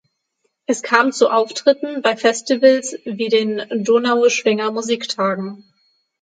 Es 0.65 0.81
kam 0.81 1.11
zu 1.11 1.29
Auftritten 1.31 2.01
bei 2.01 2.17
Festivals 2.17 2.97
wie 3.05 3.29
den 3.29 3.61
Donaueschinger 3.83 4.71
Musiktagen. 4.71 5.63